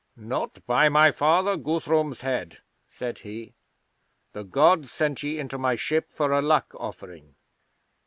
[0.15, 3.53] '"Not by my father Guthrum's head," said he.
[4.33, 7.35] "The Gods sent ye into my ship for a luck offering."